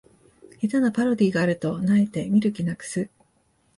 [0.59, 3.11] 下手なパロディがあると萎えて見る気なくす